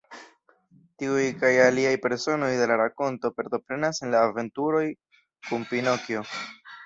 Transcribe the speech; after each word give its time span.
Tiuj 1.01 1.25
kaj 1.41 1.51
aliaj 1.65 1.91
personoj 2.05 2.49
de 2.61 2.69
la 2.71 2.77
rakonto 2.81 3.31
partoprenas 3.41 4.03
en 4.07 4.15
la 4.15 4.23
aventuroj 4.31 4.83
kun 5.51 5.69
Pinokjo. 5.75 6.25